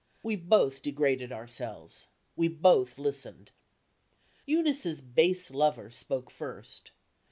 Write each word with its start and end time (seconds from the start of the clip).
We 0.23 0.35
both 0.35 0.81
degraded 0.81 1.31
ourselves. 1.31 2.07
We 2.35 2.47
both 2.47 2.97
listened. 2.97 3.51
Eunice's 4.47 4.99
base 4.99 5.51
lover 5.51 5.91
spoke 5.91 6.31
first. 6.31 6.89